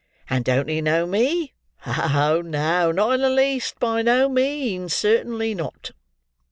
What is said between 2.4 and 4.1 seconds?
no! Not in the least! By